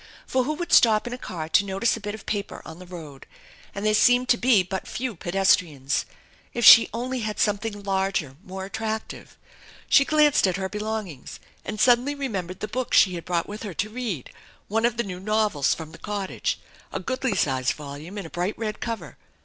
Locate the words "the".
2.79-2.87, 12.61-12.67, 14.97-15.03, 15.91-15.99